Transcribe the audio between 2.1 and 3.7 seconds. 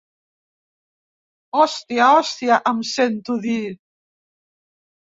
hòstia —em sento dir.